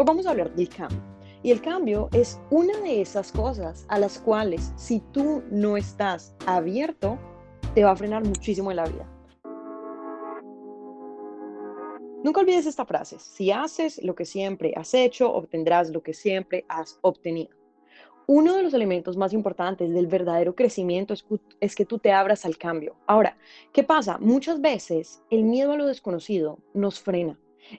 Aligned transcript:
Hoy 0.00 0.04
vamos 0.06 0.26
a 0.26 0.30
hablar 0.30 0.54
del 0.54 0.68
cambio 0.68 1.02
y 1.42 1.50
el 1.50 1.60
cambio 1.60 2.08
es 2.12 2.40
una 2.50 2.78
de 2.82 3.00
esas 3.00 3.32
cosas 3.32 3.84
a 3.88 3.98
las 3.98 4.20
cuales 4.20 4.72
si 4.76 5.00
tú 5.12 5.42
no 5.50 5.76
estás 5.76 6.36
abierto, 6.46 7.18
te 7.74 7.82
va 7.82 7.90
a 7.90 7.96
frenar 7.96 8.24
muchísimo 8.24 8.70
en 8.70 8.76
la 8.76 8.86
vida. 8.86 9.10
Nunca 12.22 12.42
olvides 12.42 12.66
esta 12.66 12.86
frase, 12.86 13.18
si 13.18 13.50
haces 13.50 14.00
lo 14.04 14.14
que 14.14 14.24
siempre 14.24 14.72
has 14.76 14.94
hecho, 14.94 15.32
obtendrás 15.34 15.90
lo 15.90 16.00
que 16.00 16.14
siempre 16.14 16.64
has 16.68 17.00
obtenido. 17.00 17.50
Uno 18.28 18.54
de 18.54 18.62
los 18.62 18.74
elementos 18.74 19.16
más 19.16 19.32
importantes 19.32 19.92
del 19.92 20.06
verdadero 20.06 20.54
crecimiento 20.54 21.12
es, 21.12 21.26
es, 21.58 21.74
que 21.74 21.84
tú 21.84 21.98
te 21.98 22.12
abras 22.12 22.44
al 22.44 22.56
cambio. 22.56 22.94
Ahora, 23.08 23.36
¿qué 23.72 23.82
pasa? 23.82 24.18
Muchas 24.18 24.60
veces 24.60 25.24
el 25.28 25.42
miedo 25.42 25.72
a 25.72 25.76
lo 25.76 25.86
desconocido 25.86 26.60
nos 26.72 27.00
frena. 27.00 27.36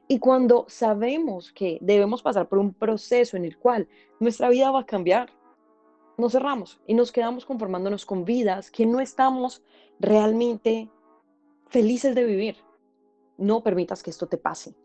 Y 0.08 0.20
cuando 0.20 0.66
sabemos 0.68 1.52
que 1.52 1.78
debemos 1.82 2.22
pasar 2.22 2.48
por 2.48 2.60
un 2.60 2.74
proceso 2.74 3.38
en 3.38 3.46
el 3.46 3.58
cual 3.58 3.88
nuestra 4.20 4.50
vida 4.50 4.72
va 4.72 4.82
a 4.82 4.86
cambiar, 4.86 5.30
nos 6.18 6.34
cerramos 6.34 6.82
y 6.86 6.94
nos 6.94 7.12
quedamos 7.12 7.46
conformándonos 7.46 8.06
con 8.06 8.26
vidas 8.26 8.70
que 8.72 8.86
no 8.86 9.00
estamos 9.00 9.64
realmente 10.00 10.90
felices 11.68 12.14
de 12.14 12.26
vivir. 12.26 12.58
No 13.38 13.64
permitas 13.64 14.04
que 14.04 14.10
esto 14.10 14.28
te 14.28 14.38
pase. 14.38 14.76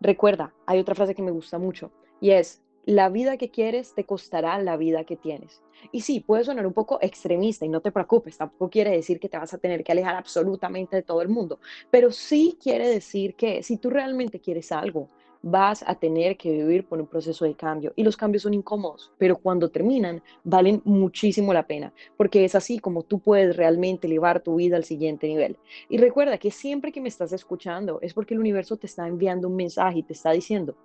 Recuerda, 0.00 0.54
hay 0.66 0.78
otra 0.78 0.94
frase 0.94 1.14
que 1.14 1.22
me 1.22 1.30
gusta 1.30 1.58
mucho 1.58 1.92
y 2.20 2.30
es, 2.30 2.62
la 2.84 3.08
vida 3.08 3.36
que 3.36 3.50
quieres 3.50 3.94
te 3.94 4.04
costará 4.04 4.58
la 4.58 4.76
vida 4.76 5.04
que 5.04 5.16
tienes. 5.16 5.62
Y 5.92 6.00
sí, 6.00 6.20
puede 6.20 6.44
sonar 6.44 6.66
un 6.66 6.72
poco 6.72 6.98
extremista 7.02 7.64
y 7.64 7.68
no 7.68 7.80
te 7.80 7.92
preocupes, 7.92 8.38
tampoco 8.38 8.70
quiere 8.70 8.90
decir 8.90 9.20
que 9.20 9.28
te 9.28 9.38
vas 9.38 9.54
a 9.54 9.58
tener 9.58 9.84
que 9.84 9.92
alejar 9.92 10.16
absolutamente 10.16 10.96
de 10.96 11.02
todo 11.02 11.22
el 11.22 11.28
mundo, 11.28 11.60
pero 11.90 12.10
sí 12.10 12.58
quiere 12.60 12.88
decir 12.88 13.34
que 13.34 13.62
si 13.62 13.76
tú 13.76 13.90
realmente 13.90 14.40
quieres 14.40 14.72
algo, 14.72 15.08
vas 15.42 15.84
a 15.86 15.94
tener 15.94 16.36
que 16.36 16.50
vivir 16.50 16.86
por 16.86 17.00
un 17.00 17.06
proceso 17.06 17.44
de 17.44 17.54
cambio 17.54 17.92
y 17.96 18.02
los 18.02 18.16
cambios 18.16 18.42
son 18.42 18.54
incómodos, 18.54 19.12
pero 19.18 19.36
cuando 19.36 19.70
terminan 19.70 20.22
valen 20.42 20.82
muchísimo 20.84 21.52
la 21.52 21.66
pena, 21.66 21.92
porque 22.16 22.44
es 22.44 22.54
así 22.54 22.78
como 22.78 23.02
tú 23.02 23.20
puedes 23.20 23.56
realmente 23.56 24.06
elevar 24.06 24.40
tu 24.40 24.56
vida 24.56 24.76
al 24.76 24.84
siguiente 24.84 25.28
nivel. 25.28 25.56
Y 25.88 25.98
recuerda 25.98 26.38
que 26.38 26.50
siempre 26.50 26.92
que 26.92 27.00
me 27.00 27.08
estás 27.08 27.32
escuchando 27.32 28.00
es 28.02 28.14
porque 28.14 28.34
el 28.34 28.40
universo 28.40 28.76
te 28.76 28.86
está 28.86 29.06
enviando 29.06 29.48
un 29.48 29.56
mensaje 29.56 30.00
y 30.00 30.02
te 30.02 30.12
está 30.12 30.32
diciendo, 30.32 30.76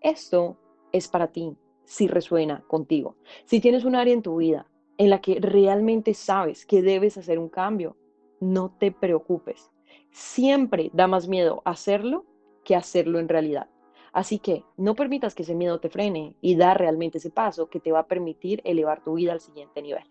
esto 0.00 0.56
es 0.92 1.08
para 1.08 1.28
ti, 1.28 1.56
si 1.84 2.08
resuena 2.08 2.62
contigo. 2.68 3.16
Si 3.44 3.60
tienes 3.60 3.84
un 3.84 3.96
área 3.96 4.14
en 4.14 4.22
tu 4.22 4.36
vida 4.36 4.66
en 4.98 5.10
la 5.10 5.20
que 5.20 5.38
realmente 5.40 6.14
sabes 6.14 6.66
que 6.66 6.82
debes 6.82 7.18
hacer 7.18 7.38
un 7.38 7.48
cambio, 7.48 7.96
no 8.40 8.70
te 8.78 8.92
preocupes. 8.92 9.70
Siempre 10.10 10.90
da 10.92 11.06
más 11.06 11.28
miedo 11.28 11.62
hacerlo 11.64 12.24
que 12.64 12.76
hacerlo 12.76 13.18
en 13.18 13.28
realidad. 13.28 13.68
Así 14.12 14.38
que 14.38 14.64
no 14.76 14.94
permitas 14.94 15.34
que 15.34 15.42
ese 15.42 15.54
miedo 15.54 15.80
te 15.80 15.88
frene 15.88 16.36
y 16.40 16.56
da 16.56 16.74
realmente 16.74 17.18
ese 17.18 17.30
paso 17.30 17.68
que 17.68 17.80
te 17.80 17.92
va 17.92 18.00
a 18.00 18.06
permitir 18.06 18.60
elevar 18.64 19.02
tu 19.02 19.14
vida 19.14 19.32
al 19.32 19.40
siguiente 19.40 19.80
nivel. 19.80 20.04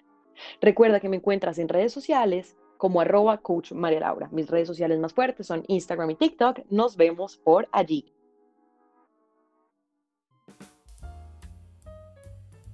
Recuerda 0.60 1.00
que 1.00 1.10
me 1.10 1.18
encuentras 1.18 1.60
en 1.60 1.70
redes 1.70 1.94
sociales 1.94 2.58
como 2.78 3.00
arroba 3.00 3.38
coach 3.38 3.74
María 3.74 4.00
Laura. 4.00 4.28
Mis 4.32 4.50
redes 4.50 4.68
sociales 4.68 5.00
más 5.00 5.14
fuertes 5.14 5.46
son 5.46 5.64
Instagram 5.68 6.10
y 6.10 6.16
TikTok. 6.16 6.62
Nos 6.72 6.98
vemos 6.98 7.38
por 7.38 7.70
allí. 7.72 8.12